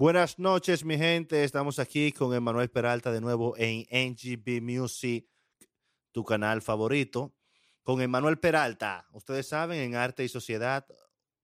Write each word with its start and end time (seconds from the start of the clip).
Buenas 0.00 0.38
noches, 0.38 0.84
mi 0.84 0.96
gente. 0.96 1.42
Estamos 1.42 1.80
aquí 1.80 2.12
con 2.12 2.32
Emanuel 2.32 2.70
Peralta 2.70 3.10
de 3.10 3.20
nuevo 3.20 3.56
en 3.56 3.84
NGB 3.90 4.62
Music, 4.62 5.26
tu 6.12 6.24
canal 6.24 6.62
favorito. 6.62 7.34
Con 7.82 8.00
Emanuel 8.00 8.38
Peralta, 8.38 9.08
ustedes 9.10 9.48
saben, 9.48 9.80
en 9.80 9.96
Arte 9.96 10.22
y 10.22 10.28
Sociedad, 10.28 10.86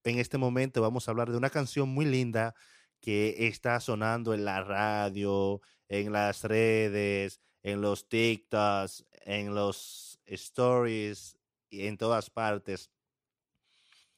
en 0.05 0.19
este 0.19 0.37
momento 0.37 0.81
vamos 0.81 1.05
a 1.05 1.11
hablar 1.11 1.31
de 1.31 1.37
una 1.37 1.49
canción 1.49 1.89
muy 1.89 2.05
linda 2.05 2.55
que 3.01 3.45
está 3.45 3.81
sonando 3.81 4.33
en 4.33 4.45
la 4.45 4.63
radio, 4.63 5.59
en 5.89 6.13
las 6.13 6.45
redes, 6.45 7.41
en 7.61 7.81
los 7.81 8.07
TikToks, 8.07 9.05
en 9.25 9.53
los 9.53 10.17
stories 10.27 11.37
y 11.69 11.87
en 11.87 11.97
todas 11.97 12.29
partes. 12.29 12.89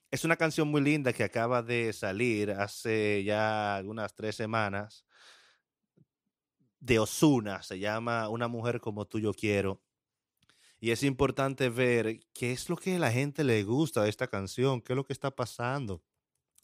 Es 0.09 0.23
una 0.23 0.38
canción 0.38 0.70
muy 0.70 0.79
linda 0.79 1.11
que 1.11 1.23
acaba 1.25 1.61
de 1.61 1.91
salir 1.91 2.52
hace 2.52 3.25
ya 3.25 3.75
algunas 3.75 4.16
tres 4.16 4.38
semanas 4.38 5.05
de 6.80 6.97
Osuna. 6.99 7.61
Se 7.61 7.77
llama 7.77 8.30
Una 8.30 8.47
mujer 8.47 8.80
como 8.80 9.05
tú 9.05 9.20
yo 9.20 9.33
quiero. 9.33 9.81
Y 10.80 10.91
es 10.91 11.03
importante 11.03 11.70
ver 11.70 12.21
qué 12.33 12.53
es 12.53 12.70
lo 12.70 12.77
que 12.77 12.95
a 12.95 12.99
la 12.99 13.11
gente 13.11 13.43
le 13.43 13.63
gusta 13.63 14.03
de 14.03 14.09
esta 14.09 14.27
canción, 14.27 14.81
qué 14.81 14.93
es 14.93 14.97
lo 14.97 15.03
que 15.05 15.11
está 15.11 15.30
pasando. 15.30 16.02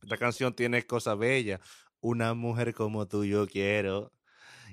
Esta 0.02 0.18
canción 0.18 0.54
tiene 0.56 0.86
cosas 0.86 1.18
bellas. 1.18 1.60
Una 2.00 2.34
mujer 2.34 2.74
como 2.74 3.08
tú 3.08 3.26
yo 3.26 3.46
quiero. 3.48 4.14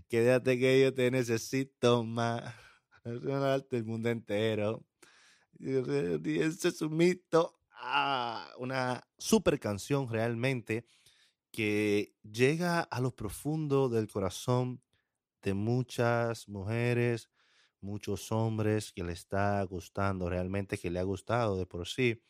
Quédate 0.08 0.58
que 0.60 0.80
yo 0.80 0.94
te 0.94 1.10
necesito 1.10 2.04
más. 2.04 2.54
El 3.04 3.84
mundo 3.84 4.10
entero. 4.10 4.84
Y 5.58 6.40
ese 6.40 6.68
es 6.68 6.82
un 6.82 6.96
mito 6.96 7.59
una 8.58 9.08
super 9.18 9.58
canción 9.60 10.08
realmente 10.08 10.86
que 11.52 12.14
llega 12.22 12.80
a 12.80 13.00
lo 13.00 13.14
profundo 13.16 13.88
del 13.88 14.08
corazón 14.08 14.82
de 15.42 15.54
muchas 15.54 16.48
mujeres, 16.48 17.30
muchos 17.80 18.32
hombres 18.32 18.92
que 18.92 19.04
le 19.04 19.12
está 19.14 19.62
gustando, 19.64 20.28
realmente 20.30 20.78
que 20.78 20.90
le 20.90 21.00
ha 21.00 21.04
gustado 21.04 21.56
de 21.58 21.66
por 21.66 21.88
sí 21.88 22.22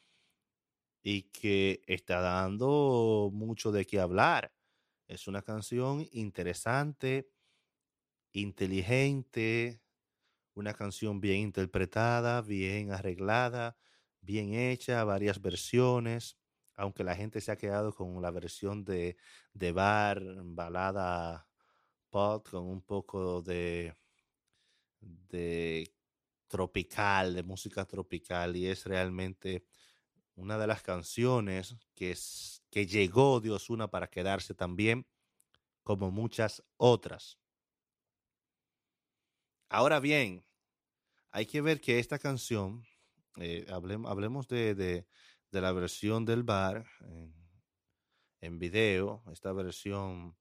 y 1.02 1.22
que 1.30 1.82
está 1.86 2.20
dando 2.20 3.30
mucho 3.32 3.72
de 3.72 3.86
qué 3.86 4.00
hablar. 4.00 4.52
Es 5.08 5.26
una 5.28 5.42
canción 5.42 6.06
interesante, 6.12 7.30
inteligente, 8.32 9.82
una 10.54 10.74
canción 10.74 11.20
bien 11.20 11.38
interpretada, 11.40 12.42
bien 12.42 12.92
arreglada, 12.92 13.76
bien 14.20 14.54
hecha, 14.54 15.04
varias 15.04 15.40
versiones, 15.40 16.38
aunque 16.74 17.04
la 17.04 17.16
gente 17.16 17.40
se 17.40 17.52
ha 17.52 17.56
quedado 17.56 17.94
con 17.94 18.20
la 18.22 18.30
versión 18.30 18.84
de, 18.84 19.16
de 19.52 19.72
bar, 19.72 20.22
balada 20.44 21.48
pop, 22.10 22.48
con 22.48 22.66
un 22.66 22.82
poco 22.82 23.42
de, 23.42 23.94
de 25.00 25.94
tropical, 26.48 27.34
de 27.34 27.42
música 27.42 27.84
tropical, 27.84 28.56
y 28.56 28.66
es 28.66 28.84
realmente 28.86 29.66
una 30.34 30.58
de 30.58 30.66
las 30.66 30.82
canciones 30.82 31.76
que, 31.94 32.16
que 32.70 32.86
llegó 32.86 33.40
de 33.40 33.50
Osuna 33.50 33.88
para 33.88 34.08
quedarse 34.08 34.54
también, 34.54 35.06
como 35.82 36.10
muchas 36.10 36.62
otras. 36.76 37.38
Ahora 39.68 40.00
bien, 40.00 40.44
hay 41.30 41.46
que 41.46 41.60
ver 41.60 41.80
que 41.80 41.98
esta 41.98 42.18
canción 42.18 42.84
eh, 43.40 43.66
hablemos, 43.70 44.48
de, 44.48 45.06
la 45.50 45.72
versión 45.72 46.24
del 46.26 46.42
bar 46.42 46.86
en, 48.40 48.58
video, 48.58 49.22
esta 49.32 49.52
versión 49.52 50.36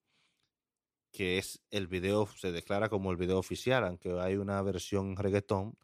que 1.11 1.37
es 1.37 1.63
el 1.71 1.87
video, 1.87 2.27
se 2.27 2.51
declara 2.51 2.89
como 2.89 3.11
el 3.11 3.17
video 3.17 3.39
oficial, 3.39 3.85
aunque 3.85 4.11
hay 4.19 4.35
una 4.35 4.61
versión 4.61 5.15
reggaetón, 5.15 5.77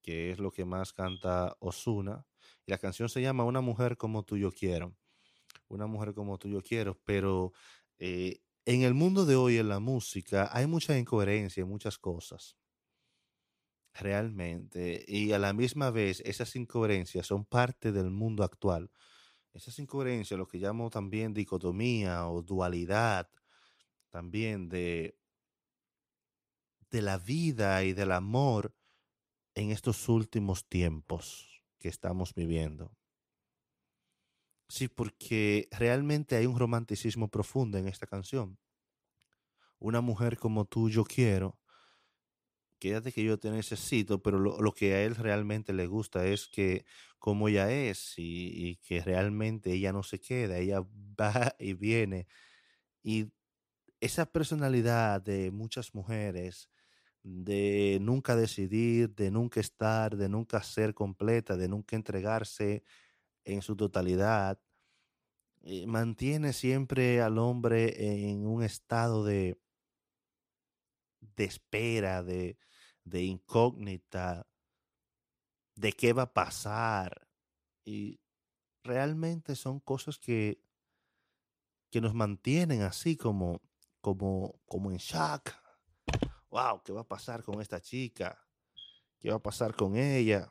que 0.00 0.30
es 0.30 0.38
lo 0.38 0.52
que 0.52 0.64
más 0.64 0.92
canta 0.92 1.56
Osuna. 1.58 2.24
Y 2.66 2.70
la 2.70 2.78
canción 2.78 3.08
se 3.08 3.20
llama 3.20 3.44
Una 3.44 3.60
mujer 3.60 3.96
como 3.96 4.22
tú 4.22 4.36
yo 4.36 4.52
quiero. 4.52 4.96
Una 5.68 5.86
mujer 5.86 6.14
como 6.14 6.38
tú 6.38 6.48
yo 6.48 6.62
quiero, 6.62 6.98
pero 7.04 7.52
eh, 7.98 8.40
en 8.64 8.82
el 8.82 8.94
mundo 8.94 9.26
de 9.26 9.36
hoy, 9.36 9.58
en 9.58 9.68
la 9.68 9.80
música, 9.80 10.48
hay 10.52 10.66
mucha 10.66 10.96
incoherencia 10.96 11.62
en 11.62 11.68
muchas 11.68 11.98
cosas 11.98 12.56
realmente. 13.94 15.04
Y 15.06 15.32
a 15.32 15.38
la 15.38 15.52
misma 15.52 15.90
vez, 15.90 16.20
esas 16.24 16.54
incoherencias 16.56 17.26
son 17.26 17.44
parte 17.44 17.92
del 17.92 18.10
mundo 18.10 18.44
actual. 18.44 18.90
Esas 19.52 19.78
incoherencias, 19.78 20.38
lo 20.38 20.48
que 20.48 20.58
llamo 20.58 20.90
también 20.90 21.32
dicotomía 21.32 22.28
o 22.28 22.42
dualidad, 22.42 23.30
también 24.10 24.68
de, 24.68 25.18
de 26.90 27.02
la 27.02 27.18
vida 27.18 27.84
y 27.84 27.92
del 27.92 28.12
amor 28.12 28.74
en 29.54 29.70
estos 29.70 30.08
últimos 30.08 30.68
tiempos 30.68 31.62
que 31.78 31.88
estamos 31.88 32.34
viviendo. 32.34 32.96
Sí, 34.68 34.88
porque 34.88 35.68
realmente 35.70 36.36
hay 36.36 36.46
un 36.46 36.58
romanticismo 36.58 37.28
profundo 37.28 37.78
en 37.78 37.86
esta 37.86 38.06
canción. 38.06 38.58
Una 39.78 40.00
mujer 40.00 40.38
como 40.38 40.64
tú 40.64 40.88
yo 40.88 41.04
quiero 41.04 41.60
quédate 42.84 43.12
que 43.12 43.24
yo 43.24 43.38
te 43.38 43.50
necesito, 43.50 44.22
pero 44.22 44.38
lo, 44.38 44.72
que 44.74 44.92
a 44.92 45.02
él 45.04 45.14
realmente 45.16 45.72
le 45.72 45.86
gusta 45.86 46.26
es 46.26 46.48
que 46.48 46.84
como 47.18 47.48
ella 47.48 47.72
es 47.72 48.12
y, 48.18 48.76
que 48.82 49.00
realmente 49.00 49.72
ella 49.72 49.90
no 49.90 50.02
se 50.02 50.20
queda, 50.20 50.58
ella 50.58 50.80
va 51.18 51.56
y 51.58 51.72
viene. 51.72 52.26
Y 53.02 53.32
esa 54.00 54.26
personalidad 54.26 55.22
de 55.22 55.50
muchas 55.50 55.94
mujeres, 55.94 56.68
de 57.22 57.96
nunca 58.02 58.36
decidir, 58.36 59.14
de 59.14 59.30
nunca 59.30 59.60
estar, 59.60 60.14
de 60.14 60.28
nunca 60.28 60.62
ser 60.62 60.92
completa, 60.92 61.56
de 61.56 61.68
nunca 61.68 61.96
entregarse 61.96 62.84
en 63.44 63.62
su 63.62 63.76
totalidad, 63.76 64.58
eh, 65.62 65.86
mantiene 65.86 66.52
siempre 66.52 67.22
al 67.22 67.38
hombre 67.38 68.28
en 68.28 68.46
un 68.46 68.62
estado 68.62 69.24
de, 69.24 69.58
de 71.36 71.44
espera, 71.44 72.22
de, 72.22 72.58
de 73.04 73.22
incógnita, 73.22 74.46
de 75.74 75.92
qué 75.92 76.12
va 76.12 76.22
a 76.22 76.32
pasar. 76.32 77.28
Y 77.84 78.20
realmente 78.82 79.54
son 79.54 79.80
cosas 79.80 80.18
que, 80.18 80.62
que 81.90 82.00
nos 82.00 82.14
mantienen 82.14 82.82
así 82.82 83.16
como, 83.16 83.60
como, 84.00 84.60
como 84.66 84.90
en 84.90 84.96
shock. 84.96 85.50
Wow, 86.50 86.82
¿qué 86.82 86.92
va 86.92 87.02
a 87.02 87.08
pasar 87.08 87.42
con 87.42 87.60
esta 87.60 87.80
chica? 87.80 88.38
¿Qué 89.18 89.30
va 89.30 89.36
a 89.36 89.42
pasar 89.42 89.74
con 89.74 89.96
ella? 89.96 90.50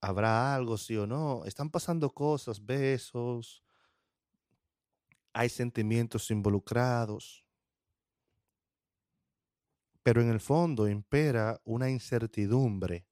¿Habrá 0.00 0.54
algo, 0.54 0.78
sí 0.78 0.96
o 0.96 1.06
no? 1.06 1.44
Están 1.44 1.70
pasando 1.70 2.10
cosas, 2.10 2.64
besos, 2.64 3.62
hay 5.32 5.48
sentimientos 5.48 6.30
involucrados 6.30 7.44
pero 10.02 10.22
en 10.22 10.30
el 10.30 10.40
fondo 10.40 10.88
impera 10.88 11.60
una 11.64 11.90
incertidumbre. 11.90 13.06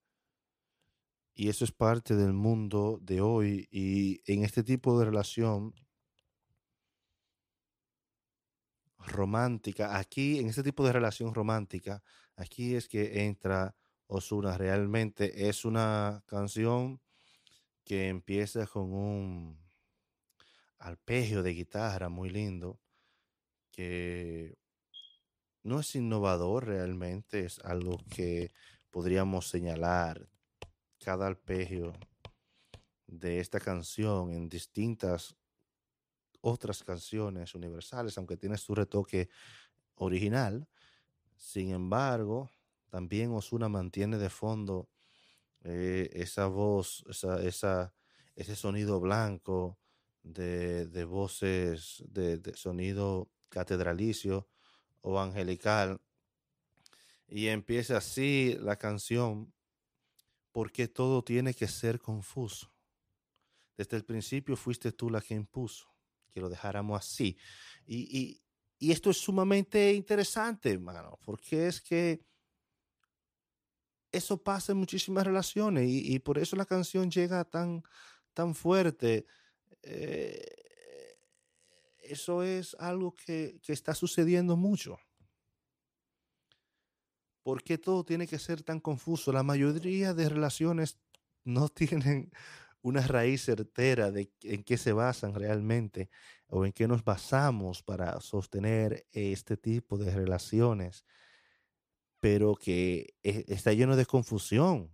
Y 1.35 1.49
eso 1.49 1.65
es 1.65 1.73
parte 1.73 2.17
del 2.17 2.33
mundo 2.33 2.99
de 3.01 3.21
hoy. 3.21 3.69
Y 3.71 4.21
en 4.27 4.45
este 4.45 4.65
tipo 4.65 4.99
de 4.99 5.05
relación 5.05 5.75
romántica, 8.99 9.97
aquí, 9.97 10.41
en 10.41 10.49
este 10.49 10.63
tipo 10.63 10.85
de 10.85 10.93
relación 10.93 11.35
romántica, 11.35 12.03
aquí 12.37 12.75
es 12.75 12.89
que 12.89 13.25
entra 13.25 13.77
Osuna. 14.07 14.59
Realmente 14.59 15.49
es 15.49 15.65
una 15.65 16.23
canción 16.27 17.01
que 17.85 18.09
empieza 18.09 18.67
con 18.67 18.93
un 18.93 19.59
arpegio 20.79 21.43
de 21.43 21.55
guitarra 21.55 22.09
muy 22.09 22.31
lindo, 22.31 22.81
que 23.71 24.59
no 25.69 25.81
es 25.81 25.95
innovador 25.95 26.67
realmente, 26.67 27.45
es 27.45 27.59
algo 27.61 27.99
que 28.11 28.53
podríamos 28.91 29.49
señalar 29.49 30.27
cada 30.99 31.27
arpegio 31.27 31.93
de 33.07 33.41
esta 33.41 33.61
canción 33.61 34.33
en 34.33 34.49
distintas 34.49 35.37
otras 36.41 36.83
canciones 36.83 37.55
universales, 37.55 38.17
aunque 38.17 38.39
tiene 38.39 38.57
su 38.57 38.75
retoque 38.75 39.29
original. 39.97 40.67
Sin 41.37 41.71
embargo, 41.71 42.51
también 42.89 43.33
Osuna 43.33 43.69
mantiene 43.69 44.17
de 44.17 44.31
fondo 44.31 44.89
eh, 45.65 46.09
esa 46.15 46.47
voz, 46.47 47.05
esa, 47.11 47.43
esa, 47.43 47.93
ese 48.35 48.57
sonido 48.57 49.01
blanco 49.01 49.79
de, 50.23 50.87
de 50.87 51.05
voces, 51.05 52.03
de, 52.09 52.39
de 52.39 52.55
sonido 52.55 53.29
catedralicio 53.51 54.49
o 55.01 55.21
angelical. 55.21 56.01
Y 57.27 57.49
empieza 57.49 57.99
así 57.99 58.57
la 58.61 58.77
canción, 58.77 59.53
porque 60.53 60.89
todo 60.89 61.23
tiene 61.23 61.55
que 61.55 61.69
ser 61.69 62.01
confuso. 62.01 62.73
Desde 63.77 63.97
el 63.97 64.05
principio 64.05 64.57
fuiste 64.57 64.93
tú 64.93 65.11
la 65.11 65.21
que 65.21 65.35
impuso 65.35 65.95
que 66.33 66.41
lo 66.41 66.49
dejáramos 66.49 66.99
así. 66.99 67.37
Y, 67.87 68.41
y 68.79 68.93
esto 68.93 69.11
es 69.11 69.19
sumamente 69.19 69.93
interesante, 69.93 70.71
hermano, 70.71 71.19
porque 71.25 71.67
es 71.67 71.81
que 71.81 72.21
eso 74.13 74.43
pasa 74.43 74.73
en 74.73 74.79
muchísimas 74.79 75.27
relaciones 75.27 75.89
y, 75.89 76.19
por 76.21 76.39
eso 76.39 76.57
la 76.57 76.65
canción 76.65 77.11
llega 77.11 77.45
tan, 77.45 77.83
tan 78.33 78.55
fuerte. 78.55 79.27
Eh, 79.83 80.58
eso 82.11 82.43
es 82.43 82.75
algo 82.79 83.15
que, 83.15 83.61
que 83.63 83.73
está 83.73 83.95
sucediendo 83.95 84.57
mucho. 84.57 84.99
¿Por 87.43 87.63
qué 87.63 87.79
todo 87.79 88.05
tiene 88.05 88.27
que 88.27 88.39
ser 88.39 88.63
tan 88.63 88.81
confuso? 88.81 89.33
La 89.33 89.43
mayoría 89.43 90.15
de 90.15 90.29
relaciones 90.29 90.99
no 91.45 91.69
tienen 91.69 92.31
una 92.83 93.07
raíz 93.07 93.45
certera 93.45 94.11
de 94.11 94.31
en 94.43 94.63
qué 94.63 94.77
se 94.77 94.93
basan 94.93 95.35
realmente 95.35 96.11
o 96.47 96.65
en 96.65 96.73
qué 96.73 96.87
nos 96.87 97.05
basamos 97.05 97.83
para 97.83 98.21
sostener 98.21 99.07
este 99.13 99.57
tipo 99.57 99.99
de 99.99 100.15
relaciones 100.15 101.05
pero 102.21 102.55
que 102.55 103.15
e, 103.23 103.45
está 103.49 103.73
lleno 103.73 103.97
de 103.97 104.07
confusión. 104.07 104.93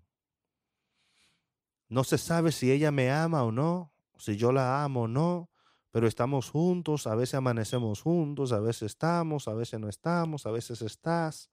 No 1.89 2.05
se 2.05 2.19
sabe 2.19 2.53
si 2.53 2.71
ella 2.71 2.91
me 2.91 3.11
ama 3.11 3.45
o 3.45 3.53
no, 3.53 3.93
si 4.19 4.37
yo 4.37 4.53
la 4.53 4.85
amo 4.85 5.03
o 5.03 5.09
no, 5.09 5.51
pero 5.95 6.09
estamos 6.09 6.51
juntos, 6.51 7.07
a 7.07 7.15
veces 7.15 7.35
amanecemos 7.35 8.03
juntos, 8.03 8.51
a 8.51 8.59
veces 8.59 8.83
estamos, 8.83 9.47
a 9.47 9.55
veces 9.55 9.79
no 9.79 9.89
estamos, 9.89 10.45
a 10.45 10.51
veces 10.51 10.83
estás, 10.83 11.53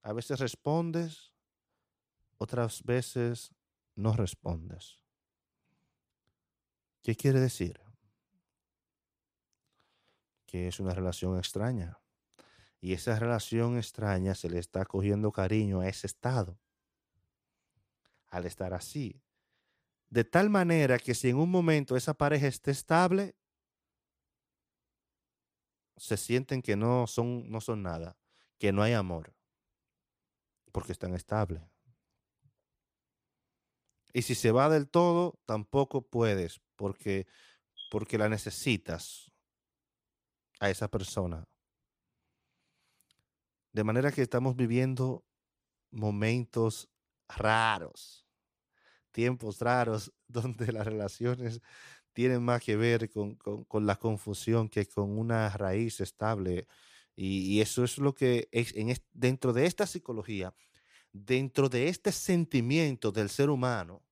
a 0.00 0.12
veces 0.12 0.38
respondes, 0.38 1.32
otras 2.36 2.84
veces 2.84 3.52
no 3.96 4.12
respondes. 4.12 5.00
¿Qué 7.02 7.16
quiere 7.16 7.40
decir? 7.40 7.80
Que 10.46 10.68
es 10.68 10.78
una 10.78 10.94
relación 10.94 11.36
extraña 11.36 11.98
y 12.80 12.92
esa 12.92 13.18
relación 13.18 13.76
extraña 13.76 14.36
se 14.36 14.48
le 14.48 14.60
está 14.60 14.84
cogiendo 14.84 15.32
cariño 15.32 15.80
a 15.80 15.88
ese 15.88 16.06
estado 16.06 16.60
al 18.28 18.46
estar 18.46 18.72
así. 18.72 19.20
De 20.10 20.22
tal 20.22 20.48
manera 20.48 21.00
que 21.00 21.12
si 21.12 21.30
en 21.30 21.38
un 21.38 21.50
momento 21.50 21.96
esa 21.96 22.14
pareja 22.14 22.46
esté 22.46 22.70
estable, 22.70 23.34
se 25.98 26.16
sienten 26.16 26.62
que 26.62 26.76
no 26.76 27.06
son, 27.06 27.50
no 27.50 27.60
son 27.60 27.82
nada, 27.82 28.16
que 28.58 28.72
no 28.72 28.82
hay 28.82 28.92
amor, 28.92 29.34
porque 30.72 30.92
están 30.92 31.14
estables. 31.14 31.62
Y 34.12 34.22
si 34.22 34.34
se 34.34 34.52
va 34.52 34.68
del 34.68 34.88
todo, 34.88 35.38
tampoco 35.44 36.02
puedes, 36.02 36.60
porque, 36.76 37.26
porque 37.90 38.18
la 38.18 38.28
necesitas 38.28 39.30
a 40.60 40.70
esa 40.70 40.88
persona 40.88 41.46
de 43.78 43.84
manera 43.84 44.10
que 44.10 44.22
estamos 44.22 44.56
viviendo 44.56 45.24
momentos 45.92 46.88
raros, 47.28 48.26
tiempos 49.12 49.60
raros, 49.60 50.12
donde 50.26 50.72
las 50.72 50.84
relaciones 50.84 51.60
tienen 52.18 52.42
más 52.42 52.60
que 52.64 52.74
ver 52.74 53.08
con, 53.08 53.38
la 53.86 53.94
confusión 53.94 54.68
que 54.68 54.86
con 54.86 55.16
una 55.16 55.50
raíz 55.50 56.00
estable. 56.00 56.66
Y, 57.14 57.60
eso 57.60 57.84
es 57.84 57.96
lo 57.96 58.12
que 58.12 58.48
es, 58.50 58.74
en 58.74 58.92
dentro 59.12 59.52
de 59.52 59.66
esta 59.66 59.86
psicología, 59.86 60.52
dentro 61.12 61.68
de 61.68 61.86
este 61.86 62.10
sentimiento 62.10 63.12
del 63.12 63.28
ser 63.28 63.50
humano, 63.50 64.02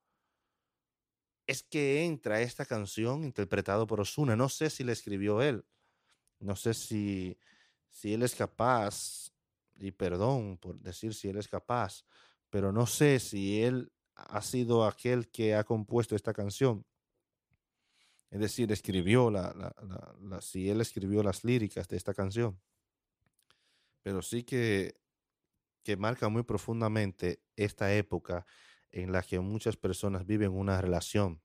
es 1.48 1.64
que 1.64 2.04
entra 2.04 2.40
esta 2.40 2.64
canción 2.64 3.24
interpretada 3.24 3.84
por 3.84 4.00
Osuna. 4.00 4.36
No 4.36 4.48
sé 4.48 4.70
si 4.70 4.84
la 4.84 4.92
escribió 4.92 5.42
él, 5.42 5.64
no 6.38 6.54
sé 6.54 6.74
si, 6.74 7.36
si 7.90 8.14
él 8.14 8.22
es 8.22 8.36
capaz 8.36 9.32
y 9.80 9.90
perdón 9.90 10.58
por 10.58 10.78
decir 10.78 11.12
si 11.12 11.26
él 11.26 11.38
es 11.38 11.48
capaz, 11.48 12.04
pero 12.50 12.70
no 12.70 12.86
sé 12.86 13.18
si 13.18 13.64
él 13.64 13.90
ha 14.14 14.42
sido 14.42 14.84
aquel 14.84 15.28
que 15.28 15.56
ha 15.56 15.64
compuesto 15.64 16.14
esta 16.14 16.32
canción. 16.32 16.86
Es 18.30 18.40
decir, 18.40 18.70
escribió 18.72 19.30
la, 19.30 19.74
si 20.40 20.68
él 20.68 20.80
escribió 20.80 21.22
las 21.22 21.44
líricas 21.44 21.88
de 21.88 21.96
esta 21.96 22.12
canción. 22.12 22.60
Pero 24.02 24.22
sí 24.22 24.42
que, 24.42 25.00
que 25.82 25.96
marca 25.96 26.28
muy 26.28 26.42
profundamente 26.42 27.40
esta 27.56 27.94
época 27.94 28.46
en 28.90 29.12
la 29.12 29.22
que 29.22 29.40
muchas 29.40 29.76
personas 29.76 30.26
viven 30.26 30.52
una 30.52 30.80
relación 30.80 31.42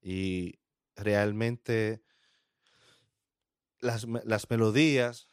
y 0.00 0.58
realmente 0.96 2.02
las, 3.80 4.06
las 4.24 4.50
melodías, 4.50 5.28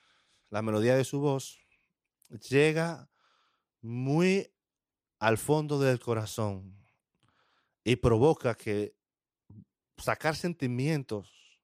la 0.49 0.61
melodía 0.61 0.95
de 0.95 1.03
su 1.03 1.19
voz 1.19 1.59
llega 2.49 3.09
muy 3.81 4.51
al 5.19 5.37
fondo 5.37 5.79
del 5.79 5.99
corazón 5.99 6.77
y 7.83 7.95
provoca 7.97 8.55
que 8.55 8.96
sacar 9.97 10.35
sentimientos 10.35 11.59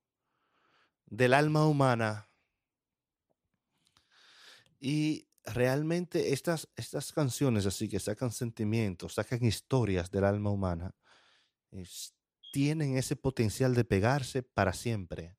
del 1.05 1.33
alma 1.33 1.67
humana 1.67 2.29
y 4.79 5.27
realmente 5.45 6.33
estas, 6.33 6.67
estas 6.75 7.11
canciones 7.11 7.65
así 7.65 7.87
que 7.87 7.99
sacan 7.99 8.31
sentimientos, 8.31 9.13
sacan 9.13 9.43
historias 9.43 10.09
del 10.11 10.25
alma 10.25 10.49
humana, 10.49 10.95
tienen 12.51 12.97
ese 12.97 13.15
potencial 13.15 13.73
de 13.75 13.85
pegarse 13.85 14.43
para 14.43 14.73
siempre, 14.73 15.37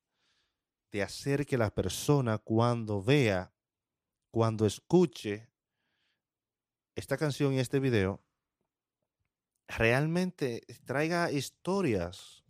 de 0.92 1.02
hacer 1.02 1.46
que 1.46 1.58
la 1.58 1.74
persona 1.74 2.38
cuando 2.38 3.02
vea 3.02 3.54
cuando 4.30 4.66
escuche 4.66 5.48
esta 6.96 7.16
canción 7.16 7.54
y 7.54 7.60
este 7.60 7.78
video, 7.78 8.24
realmente 9.68 10.64
traiga 10.84 11.30
historias 11.30 12.43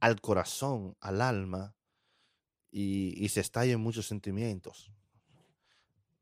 al 0.00 0.20
corazón, 0.20 0.96
al 1.00 1.20
alma, 1.20 1.74
y, 2.70 3.28
se 3.28 3.40
estallen 3.40 3.80
muchos 3.80 4.06
sentimientos. 4.06 4.92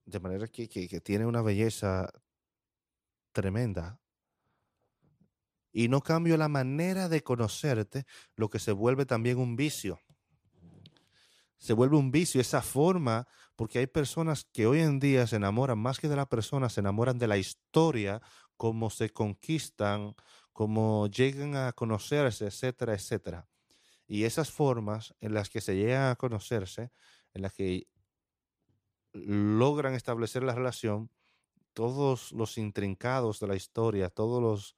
De 0.05 0.20
manera 0.20 0.46
que, 0.46 0.69
que 0.69 1.00
tiene 1.00 1.26
una 1.26 1.43
belleza 1.43 2.11
tremenda. 3.32 3.99
Y 5.73 5.88
no 5.88 6.00
cambio 6.00 6.37
la 6.37 6.49
manera 6.49 7.09
de 7.09 7.23
conocerte, 7.23 8.06
lo 8.35 8.49
que 8.49 8.59
se 8.59 8.73
vuelve 8.73 9.04
también 9.04 9.38
un 9.38 9.56
vicio 9.56 10.00
se 11.59 11.73
vuelve 11.73 11.97
un 11.97 12.11
vicio, 12.11 12.40
esa 12.40 12.62
forma, 12.62 13.26
porque 13.56 13.78
hay 13.78 13.87
personas 13.87 14.45
que 14.52 14.66
hoy 14.66 14.80
en 14.80 15.00
día 15.00 15.26
se 15.26 15.37
enamoran 15.37 15.78
más 15.78 15.99
que 15.99 16.09
de 16.09 16.16
la 16.16 16.26
persona, 16.26 16.68
se 16.68 16.80
enamoran 16.80 17.18
de 17.18 17.26
la 17.26 17.38
historia, 17.38 18.21
cómo 18.56 18.90
se 18.90 19.11
conquistan, 19.11 20.14
cómo 20.52 21.06
llegan 21.09 21.56
a 21.56 21.73
conocerse, 21.73 22.47
etcétera, 22.47 22.95
etcétera. 22.95 23.49
Y 24.06 24.25
esas 24.25 24.50
formas 24.50 25.14
en 25.20 25.34
las 25.34 25.50
que 25.50 25.60
se 25.60 25.76
llegan 25.76 26.10
a 26.10 26.16
conocerse, 26.16 26.92
en 27.34 27.42
las 27.42 27.52
que 27.52 27.88
logran 29.12 29.94
establecer 29.94 30.42
la 30.42 30.54
relación, 30.54 31.10
todos 31.72 32.32
los 32.32 32.56
intrincados 32.58 33.40
de 33.40 33.48
la 33.48 33.56
historia, 33.56 34.08
todos 34.08 34.42
los, 34.42 34.76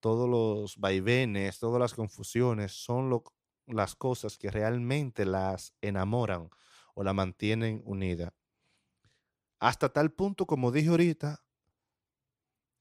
todos 0.00 0.28
los 0.28 0.78
vaivenes, 0.78 1.58
todas 1.58 1.80
las 1.80 1.94
confusiones 1.94 2.72
son 2.72 3.10
lo, 3.10 3.24
las 3.66 3.94
cosas 3.94 4.38
que 4.38 4.50
realmente 4.50 5.24
las 5.24 5.74
enamoran 5.80 6.48
o 6.94 7.02
la 7.02 7.12
mantienen 7.12 7.82
unida. 7.84 8.34
Hasta 9.58 9.92
tal 9.92 10.12
punto, 10.12 10.46
como 10.46 10.72
dije 10.72 10.88
ahorita, 10.88 11.44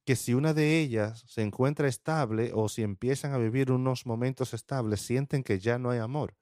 que 0.06 0.16
si 0.16 0.34
una 0.34 0.54
de 0.54 0.80
ellas 0.80 1.24
se 1.28 1.42
encuentra 1.42 1.88
estable 1.88 2.52
o 2.54 2.70
si 2.70 2.82
empiezan 2.82 3.34
a 3.34 3.38
vivir 3.38 3.72
unos 3.72 4.06
momentos 4.06 4.54
estables, 4.54 5.02
sienten 5.02 5.44
que 5.44 5.60
ya 5.60 5.78
no 5.78 5.92
hay 5.92 6.00
amor, 6.00 6.36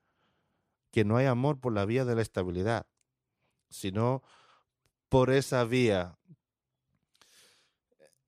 que 0.90 1.04
no 1.04 1.16
hay 1.16 1.26
amor 1.26 1.60
por 1.60 1.72
la 1.72 1.84
vía 1.84 2.04
de 2.04 2.14
la 2.14 2.22
estabilidad, 2.22 2.86
sino 3.68 4.22
por 5.08 5.30
esa 5.30 5.64
vía. 5.64 6.18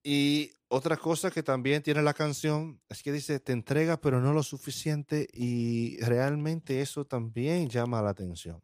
Y 0.03 0.53
otra 0.69 0.97
cosa 0.97 1.31
que 1.31 1.43
también 1.43 1.83
tiene 1.83 2.03
la 2.03 2.15
canción 2.15 2.81
es 2.89 3.03
que 3.03 3.12
dice, 3.12 3.41
te 3.41 3.53
entrega 3.53 4.01
pero 4.01 4.21
no 4.21 4.33
lo 4.33 4.43
suficiente 4.43 5.29
y 5.33 5.99
realmente 6.01 6.81
eso 6.81 7.07
también 7.07 7.69
llama 7.69 8.03
la 8.03 8.11
atención. 8.11 8.62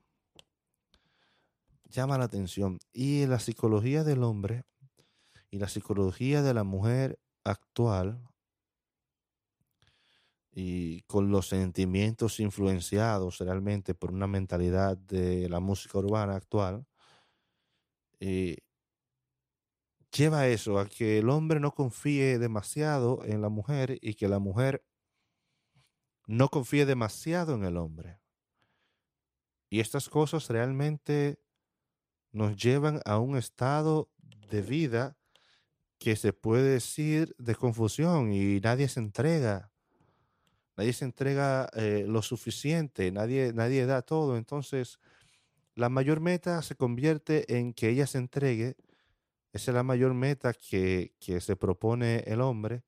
Llama 1.85 2.19
la 2.19 2.25
atención. 2.25 2.79
Y 2.93 3.25
la 3.27 3.39
psicología 3.39 4.05
del 4.05 4.23
hombre 4.23 4.65
y 5.51 5.59
la 5.59 5.69
psicología 5.69 6.43
de 6.43 6.55
la 6.55 6.65
mujer 6.65 7.19
actual 7.45 8.23
y 10.53 11.03
con 11.03 11.31
los 11.31 11.49
sentimientos 11.49 12.41
influenciados 12.41 13.39
realmente 13.39 13.95
por 13.95 14.13
una 14.13 14.27
mentalidad 14.27 14.97
de 14.97 15.49
la 15.49 15.61
música 15.61 15.99
urbana 15.99 16.35
actual, 16.35 16.85
eh, 18.21 18.57
lleva 20.13 20.49
eso, 20.49 20.79
a 20.79 20.89
que 20.89 21.19
el 21.19 21.29
hombre 21.29 21.61
no 21.61 21.73
confíe 21.73 22.39
demasiado 22.39 23.25
en 23.25 23.41
la 23.41 23.49
mujer 23.49 23.99
y 24.01 24.15
que 24.15 24.29
la 24.29 24.39
mujer 24.39 24.85
no 26.27 26.49
confíe 26.49 26.87
demasiado 26.87 27.55
en 27.55 27.65
el 27.65 27.77
hombre. 27.77 28.21
Y 29.71 29.81
estas 29.81 30.09
cosas 30.09 30.49
realmente 30.49 31.39
nos 32.33 32.57
llevan 32.57 33.01
a 33.05 33.19
un 33.19 33.37
estado 33.37 34.11
de 34.51 34.63
vida 34.63 35.17
que 35.99 36.17
se 36.17 36.33
puede 36.33 36.71
decir 36.75 37.35
de 37.39 37.55
confusión 37.55 38.33
y 38.33 38.61
nadie 38.61 38.89
se 38.89 39.01
entrega. 39.01 39.71
Nadie 40.77 40.93
se 40.93 41.05
entrega 41.05 41.69
eh, 41.75 42.05
lo 42.07 42.23
suficiente, 42.23 43.11
nadie, 43.11 43.53
nadie 43.53 43.85
da 43.85 44.03
todo. 44.03 44.37
Entonces, 44.37 45.01
la 45.75 45.89
mayor 45.89 46.21
meta 46.21 46.63
se 46.63 46.77
convierte 46.77 47.57
en 47.59 47.75
que 47.75 47.89
ella 47.89 48.07
se 48.07 48.19
entregue. 48.19 48.77
Esa 49.53 49.73
es 49.73 49.75
la 49.75 49.83
mayor 49.83 50.15
meta 50.15 50.55
que, 50.55 51.15
que 51.19 51.41
se 51.41 51.57
propone 51.57 52.21
el 52.27 52.41
hombre. 52.41 52.85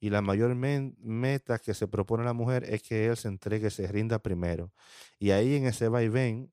Y 0.00 0.10
la 0.10 0.22
mayor 0.22 0.54
meta 0.54 1.58
que 1.58 1.74
se 1.74 1.88
propone 1.88 2.24
la 2.24 2.34
mujer 2.34 2.64
es 2.64 2.82
que 2.82 3.06
él 3.06 3.16
se 3.16 3.28
entregue, 3.28 3.70
se 3.70 3.86
rinda 3.88 4.18
primero. 4.18 4.72
Y 5.18 5.30
ahí 5.30 5.54
en 5.56 5.66
ese 5.66 5.88
vaivén 5.88 6.52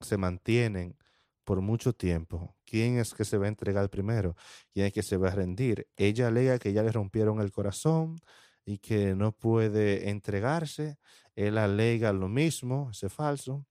se 0.00 0.16
mantienen 0.16 0.96
por 1.46 1.60
mucho 1.62 1.94
tiempo. 1.94 2.56
¿Quién 2.64 2.98
es 2.98 3.14
que 3.14 3.24
se 3.24 3.38
va 3.38 3.46
a 3.46 3.48
entregar 3.48 3.88
primero? 3.88 4.34
¿Quién 4.74 4.86
es 4.86 4.92
que 4.92 5.02
se 5.04 5.16
va 5.16 5.28
a 5.28 5.34
rendir? 5.34 5.86
Ella 5.96 6.26
alega 6.28 6.58
que 6.58 6.72
ya 6.72 6.82
le 6.82 6.90
rompieron 6.92 7.40
el 7.40 7.52
corazón 7.52 8.18
y 8.64 8.78
que 8.78 9.14
no 9.14 9.32
puede 9.32 10.10
entregarse. 10.10 10.98
Él 11.36 11.56
alega 11.58 12.12
lo 12.12 12.28
mismo, 12.28 12.90
es 12.90 13.12
falso. 13.12 13.64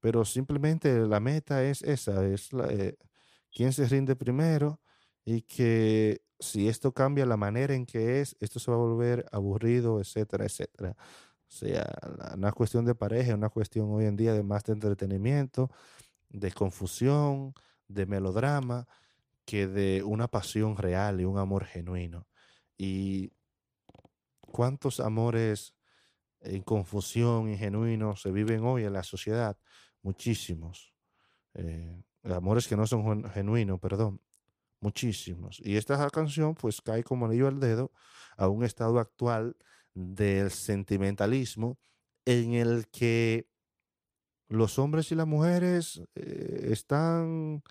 Pero 0.00 0.24
simplemente 0.24 1.00
la 1.00 1.20
meta 1.20 1.64
es 1.64 1.82
esa, 1.82 2.24
es 2.24 2.52
la, 2.52 2.68
eh, 2.68 2.96
quién 3.52 3.72
se 3.72 3.86
rinde 3.88 4.14
primero 4.14 4.80
y 5.24 5.42
que 5.42 6.22
si 6.38 6.68
esto 6.68 6.92
cambia 6.92 7.26
la 7.26 7.36
manera 7.36 7.74
en 7.74 7.86
que 7.86 8.20
es, 8.20 8.36
esto 8.38 8.60
se 8.60 8.70
va 8.70 8.76
a 8.76 8.80
volver 8.80 9.26
aburrido, 9.32 10.00
etcétera, 10.00 10.44
etcétera. 10.44 10.96
O 11.48 11.50
sea, 11.50 11.92
una 12.34 12.52
cuestión 12.52 12.84
de 12.84 12.94
pareja, 12.94 13.34
una 13.34 13.48
cuestión 13.48 13.90
hoy 13.90 14.04
en 14.04 14.16
día 14.16 14.32
de 14.32 14.42
más 14.42 14.62
de 14.64 14.74
entretenimiento, 14.74 15.70
de 16.36 16.52
confusión, 16.52 17.54
de 17.88 18.04
melodrama, 18.04 18.86
que 19.46 19.66
de 19.66 20.02
una 20.02 20.28
pasión 20.28 20.76
real 20.76 21.20
y 21.20 21.24
un 21.24 21.38
amor 21.38 21.64
genuino. 21.64 22.26
Y 22.76 23.32
cuántos 24.40 25.00
amores 25.00 25.74
en 26.40 26.62
confusión 26.62 27.48
y 27.48 27.56
genuinos 27.56 28.20
se 28.20 28.30
viven 28.30 28.64
hoy 28.64 28.84
en 28.84 28.92
la 28.92 29.02
sociedad, 29.02 29.56
muchísimos. 30.02 30.94
Eh, 31.54 32.02
amores 32.24 32.68
que 32.68 32.76
no 32.76 32.86
son 32.86 33.24
genuinos, 33.30 33.80
perdón, 33.80 34.20
muchísimos. 34.80 35.60
Y 35.64 35.76
esta 35.76 36.10
canción 36.10 36.54
pues 36.54 36.82
cae 36.82 37.02
como 37.02 37.24
anillo 37.24 37.48
al 37.48 37.60
dedo 37.60 37.92
a 38.36 38.48
un 38.48 38.62
estado 38.62 38.98
actual 38.98 39.56
del 39.94 40.50
sentimentalismo 40.50 41.78
en 42.26 42.52
el 42.52 42.88
que 42.88 43.48
los 44.48 44.78
hombres 44.78 45.10
y 45.12 45.14
las 45.14 45.26
mujeres 45.26 46.02
eh, 46.14 46.68
están 46.70 47.62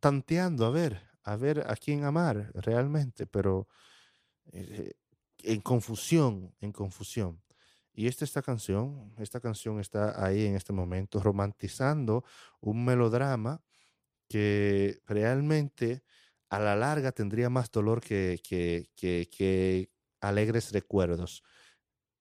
tanteando 0.00 0.66
a 0.66 0.70
ver, 0.70 1.02
a 1.24 1.36
ver 1.36 1.64
a 1.68 1.76
quién 1.76 2.04
amar 2.04 2.50
realmente, 2.54 3.26
pero 3.26 3.68
eh, 4.52 4.94
en 5.42 5.60
confusión, 5.60 6.54
en 6.60 6.72
confusión. 6.72 7.42
Y 7.92 8.06
esta, 8.06 8.24
esta 8.24 8.42
canción, 8.42 9.12
esta 9.18 9.40
canción 9.40 9.80
está 9.80 10.24
ahí 10.24 10.46
en 10.46 10.56
este 10.56 10.72
momento 10.72 11.20
romantizando 11.20 12.24
un 12.60 12.84
melodrama 12.84 13.62
que 14.28 15.00
realmente 15.06 16.02
a 16.50 16.60
la 16.60 16.76
larga 16.76 17.12
tendría 17.12 17.50
más 17.50 17.70
dolor 17.70 18.00
que, 18.00 18.40
que, 18.42 19.90
alegres 20.20 20.72
recuerdos. 20.72 21.42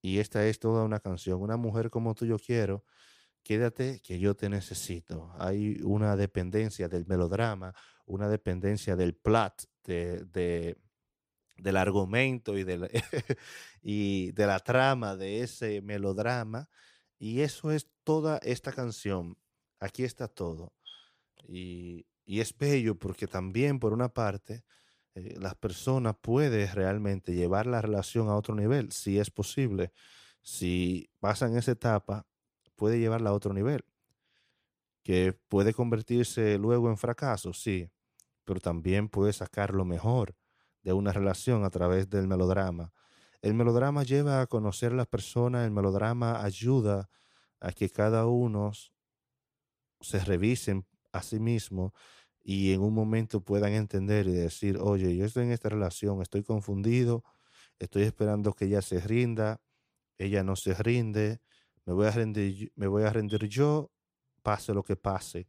Y 0.02 0.20
esta 0.20 0.46
es 0.48 0.60
toda 0.60 0.84
una 0.84 1.00
canción. 1.00 1.42
Una 1.42 1.58
mujer 1.58 1.90
como 1.90 2.16
tú 2.16 2.26
yo 2.26 2.40
quiero 2.40 2.84
quédate 3.50 4.00
que 4.02 4.20
yo 4.20 4.36
te 4.36 4.48
necesito. 4.48 5.34
Hay 5.40 5.82
una 5.82 6.16
dependencia 6.16 6.88
del 6.88 7.08
melodrama, 7.08 7.74
una 8.06 8.30
dependencia 8.30 8.96
del 8.96 9.16
plot, 9.16 9.68
de, 9.86 10.78
del 11.58 11.78
argumento 11.78 12.56
y 13.82 14.32
de, 14.34 14.46
la, 14.46 14.60
trama 14.60 15.16
de 15.16 15.42
ese 15.42 15.82
melodrama. 15.82 16.70
Y 17.18 17.42
eso 17.42 17.72
es 17.72 17.90
toda 18.04 18.38
esta 18.44 18.72
canción. 18.72 19.36
Aquí 19.80 20.04
está 20.04 20.28
todo. 20.28 20.72
Y, 21.48 22.06
es 22.28 22.56
bello 22.56 23.00
porque 23.00 23.26
también, 23.26 23.80
por 23.80 23.94
una 23.94 24.10
parte, 24.10 24.64
eh, 25.16 25.38
las 25.40 25.56
personas 25.56 26.16
pueden 26.22 26.72
realmente 26.72 27.34
llevar 27.34 27.66
la 27.66 27.82
relación 27.82 28.28
a 28.30 28.36
otro 28.36 28.54
nivel, 28.54 28.92
si 28.92 29.18
es 29.18 29.32
posible. 29.32 29.92
Si 30.44 31.10
pasan 31.20 31.58
esa 31.58 31.72
etapa, 31.72 32.28
puede 32.80 32.98
llevarla 32.98 33.32
a 33.32 33.34
otro 33.34 33.54
nivel, 33.54 33.84
que 35.04 35.34
puede 35.50 35.74
convertirse 35.74 36.58
luego 36.58 36.90
en 36.90 36.98
fracaso, 36.98 37.52
sí, 37.52 37.92
pero 38.46 38.62
también 38.62 39.10
puede 39.10 39.34
sacar 39.34 39.74
lo 39.76 39.84
mejor 39.84 40.34
de 40.82 40.94
una 40.94 41.12
relación 41.12 41.66
a 41.66 41.70
través 41.70 42.10
del 42.10 42.26
melodrama. 42.26 42.94
El 43.42 43.54
melodrama 43.54 44.04
lleva 44.04 44.40
a 44.40 44.48
conocer 44.48 44.94
a 44.94 44.96
las 44.96 45.08
personas, 45.08 45.66
el 45.66 45.72
melodrama 45.72 46.42
ayuda 46.42 47.10
a 47.60 47.74
que 47.74 47.90
cada 47.90 48.26
uno 48.28 48.72
se 50.00 50.20
revisen 50.24 50.86
a 51.12 51.22
sí 51.22 51.40
mismo 51.40 51.94
y 52.42 52.72
en 52.72 52.82
un 52.82 52.94
momento 52.94 53.42
puedan 53.42 53.74
entender 53.74 54.26
y 54.28 54.32
decir, 54.32 54.78
oye, 54.80 55.18
yo 55.18 55.26
estoy 55.26 55.44
en 55.44 55.52
esta 55.52 55.68
relación, 55.68 56.22
estoy 56.22 56.44
confundido, 56.44 57.26
estoy 57.78 58.04
esperando 58.04 58.54
que 58.54 58.66
ella 58.66 58.82
se 58.82 59.02
rinda, 59.02 59.62
ella 60.18 60.44
no 60.44 60.56
se 60.56 60.74
rinde, 60.76 61.42
me 61.90 61.96
voy 61.96 62.06
a 62.06 62.12
rendir, 62.12 62.72
me 62.76 62.86
voy 62.86 63.02
a 63.02 63.10
rendir 63.10 63.48
yo, 63.48 63.90
pase 64.44 64.76
lo 64.76 64.84
que 64.84 64.96
pase. 64.96 65.48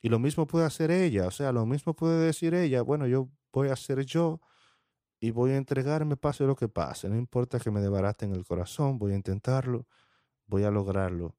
Y 0.00 0.08
lo 0.08 0.18
mismo 0.18 0.46
puede 0.46 0.64
hacer 0.64 0.90
ella, 0.90 1.26
o 1.26 1.30
sea, 1.30 1.52
lo 1.52 1.66
mismo 1.66 1.94
puede 1.94 2.24
decir 2.24 2.54
ella, 2.54 2.80
bueno, 2.80 3.06
yo 3.06 3.28
voy 3.52 3.68
a 3.68 3.76
ser 3.76 4.06
yo 4.06 4.40
y 5.20 5.30
voy 5.30 5.50
a 5.50 5.58
entregarme 5.58 6.16
pase 6.16 6.44
lo 6.44 6.56
que 6.56 6.68
pase, 6.68 7.10
no 7.10 7.16
importa 7.16 7.60
que 7.60 7.70
me 7.70 7.80
en 7.84 8.32
el 8.34 8.46
corazón, 8.46 8.98
voy 8.98 9.12
a 9.12 9.16
intentarlo, 9.16 9.86
voy 10.46 10.64
a 10.64 10.70
lograrlo. 10.70 11.36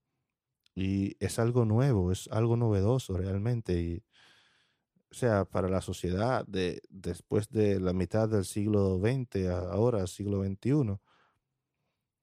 Y 0.76 1.16
es 1.20 1.40
algo 1.40 1.66
nuevo, 1.66 2.12
es 2.12 2.28
algo 2.32 2.58
novedoso 2.58 3.18
realmente. 3.18 3.82
Y, 3.82 4.04
o 5.10 5.16
sea, 5.16 5.46
para 5.46 5.70
la 5.70 5.82
sociedad 5.82 6.46
de, 6.46 6.84
después 6.90 7.50
de 7.50 7.80
la 7.80 7.94
mitad 7.94 8.30
del 8.30 8.46
siglo 8.46 9.00
XX, 9.00 9.48
ahora 9.48 10.06
siglo 10.06 10.44
XXI, 10.44 11.00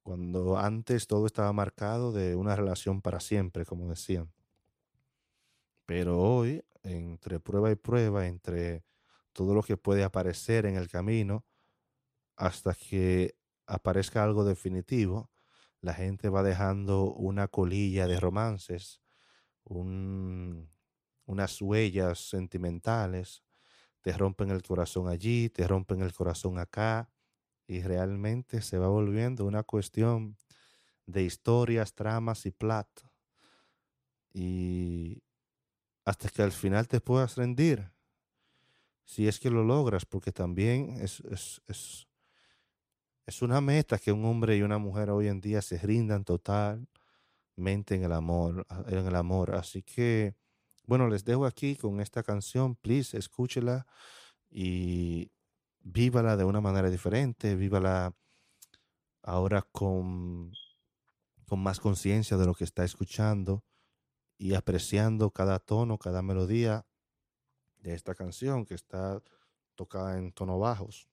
cuando 0.03 0.59
antes 0.59 1.07
todo 1.07 1.27
estaba 1.27 1.53
marcado 1.53 2.13
de 2.13 2.35
una 2.35 2.57
relación 2.57 3.03
para 3.03 3.21
siempre, 3.21 3.65
como 3.65 3.89
decían. 3.89 4.33
Pero 5.87 6.21
hoy, 6.21 6.65
entre 6.83 7.41
prueba 7.41 7.71
y 7.71 7.77
prueba, 7.77 8.27
entre 8.27 8.85
todo 9.33 9.55
lo 9.55 9.63
que 9.63 9.77
puede 9.77 10.05
aparecer 10.05 10.67
en 10.67 10.77
el 10.77 10.89
camino, 10.89 11.45
hasta 12.37 12.75
que 12.75 13.37
aparezca 13.67 14.25
algo 14.25 14.45
definitivo, 14.45 15.31
la 15.81 15.95
gente 15.95 16.29
va 16.29 16.43
dejando 16.43 17.13
una 17.13 17.49
colilla 17.49 18.07
de 18.07 18.19
romances, 18.21 19.01
unas 19.65 21.61
huellas 21.61 22.19
sentimentales, 22.19 23.45
te 24.01 24.13
rompen 24.13 24.51
el 24.51 24.63
corazón 24.63 25.09
allí, 25.09 25.49
te 25.49 25.67
rompen 25.67 26.03
el 26.03 26.13
corazón 26.13 26.59
acá, 26.59 27.12
y 27.73 27.81
realmente 27.81 28.61
se 28.61 28.77
va 28.77 28.89
volviendo 28.89 29.47
una 29.47 29.63
cuestión 29.63 30.37
de 31.07 31.23
historias, 31.23 31.95
tramas 31.95 32.45
y 32.45 32.51
plata. 32.51 33.11
Y 34.35 35.23
hasta 36.05 36.29
que 36.29 36.43
al 36.43 36.53
final 36.53 36.87
te 36.87 37.01
puedas 37.01 37.37
rendir, 37.37 37.91
si 39.05 39.27
es 39.27 39.41
que 39.41 39.49
lo 39.49 39.65
logras, 39.65 40.05
porque 40.05 40.33
también 40.33 40.99
es, 41.01 41.21
es, 41.21 41.63
es, 41.67 42.09
es 43.25 43.41
una 43.41 43.63
meta 43.63 43.99
que 43.99 44.13
un 44.13 44.27
hombre 44.27 44.55
y 44.59 44.63
una 44.63 44.77
mujer 44.77 45.09
hoy 45.09 45.29
en 45.29 45.41
día 45.41 45.63
se 45.63 45.79
rindan 45.79 46.25
totalmente 46.25 46.85
en 47.95 48.05
el 48.05 48.13
amor, 48.13 48.67
en 48.87 49.07
el 49.07 49.17
amor. 49.17 49.55
Así 49.55 49.83
que, 49.83 50.35
bueno, 50.85 51.09
les 51.09 51.25
dejo 51.25 51.47
aquí 51.47 51.77
con 51.77 52.03
esta 52.03 52.23
canción, 52.23 52.77
please, 52.77 53.17
escúchela 53.17 53.87
y 54.51 55.33
vívala 55.83 56.37
de 56.37 56.45
una 56.45 56.61
manera 56.61 56.91
diferente, 56.91 57.55
vívala 57.55 58.15
ahora 59.23 59.63
con, 59.63 60.53
con 61.47 61.63
más 61.63 61.81
conciencia 61.81 62.37
de 62.37 62.47
lo 62.47 62.55
que 62.55 62.65
está 62.65 62.85
escuchando 62.85 63.65
y 64.39 64.55
apreciando 64.55 65.31
cada 65.31 65.59
tono, 65.59 65.99
cada 65.99 66.23
melodía 66.23 66.87
de 67.79 67.95
esta 67.95 68.15
canción 68.15 68.65
que 68.65 68.75
está 68.75 69.23
tocada 69.75 70.19
en 70.19 70.33
tonos 70.33 70.61
bajos 70.61 71.09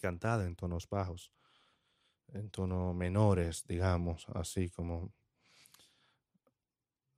cantada 0.00 0.46
en 0.46 0.56
tonos 0.56 0.88
bajos, 0.88 1.32
en 2.28 2.50
tonos 2.50 2.94
menores, 2.94 3.64
digamos, 3.66 4.26
así 4.34 4.70
como 4.70 5.12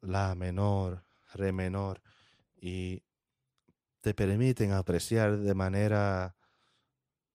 la 0.01 0.35
menor, 0.35 1.05
re 1.35 1.53
menor, 1.53 2.03
y 2.57 3.03
te 4.01 4.15
permiten 4.15 4.73
apreciar 4.73 5.39
de 5.39 5.55
manera 5.55 6.35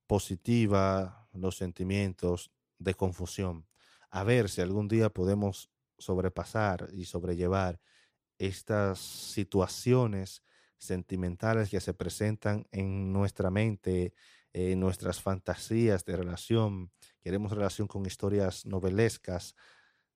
positiva 0.07 1.29
los 1.33 1.57
sentimientos 1.57 2.51
de 2.79 2.95
confusión. 2.95 3.67
A 4.09 4.23
ver 4.23 4.49
si 4.49 4.61
algún 4.61 4.87
día 4.87 5.09
podemos 5.09 5.69
sobrepasar 5.97 6.89
y 6.93 7.05
sobrellevar 7.05 7.79
estas 8.37 8.99
situaciones 8.99 10.43
sentimentales 10.77 11.69
que 11.69 11.81
se 11.81 11.93
presentan 11.93 12.67
en 12.71 13.11
nuestra 13.11 13.49
mente, 13.49 14.13
en 14.53 14.79
nuestras 14.79 15.21
fantasías 15.21 16.05
de 16.05 16.15
relación. 16.15 16.91
Queremos 17.19 17.51
relación 17.51 17.87
con 17.87 18.05
historias 18.05 18.65
novelescas, 18.65 19.55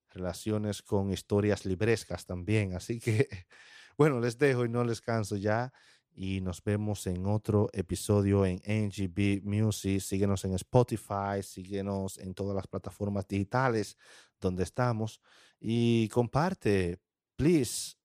relaciones 0.10 0.82
con 0.82 1.12
historias 1.12 1.66
librescas 1.66 2.26
también. 2.26 2.76
Así 2.76 3.00
que, 3.00 3.28
bueno, 3.98 4.20
les 4.20 4.38
dejo 4.38 4.66
y 4.66 4.70
no 4.70 4.84
les 4.84 5.02
canso 5.02 5.36
ya. 5.36 5.74
Y 6.14 6.42
nos 6.42 6.64
vemos 6.64 7.08
en 7.08 7.26
otro 7.26 7.70
episodio 7.74 8.46
en 8.46 8.62
NGB 8.66 9.44
Music. 9.44 10.02
Síguenos 10.02 10.44
en 10.46 10.54
Spotify, 10.54 11.42
síguenos 11.42 12.18
en 12.18 12.34
todas 12.34 12.56
las 12.56 12.68
plataformas 12.68 13.28
digitales 13.28 13.98
donde 14.40 14.64
estamos. 14.64 15.22
Y 15.60 16.10
comparte, 16.10 17.00
please, 17.36 17.96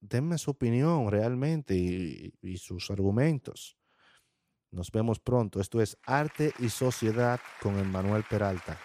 denme 0.00 0.38
su 0.38 0.52
opinión 0.52 1.10
realmente 1.10 1.74
y, 1.74 2.32
y 2.40 2.56
sus 2.56 2.90
argumentos. 2.90 3.76
Nos 4.70 4.90
vemos 4.90 5.20
pronto. 5.20 5.60
Esto 5.60 5.82
es 5.82 5.98
Arte 6.04 6.52
y 6.58 6.70
Sociedad 6.70 7.38
con 7.60 7.78
Emmanuel 7.78 8.24
Peralta. 8.28 8.78